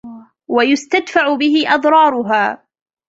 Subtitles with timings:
[0.47, 2.61] وَيُسْتَدْفَعُ بِهِ أَضْرَارُهَا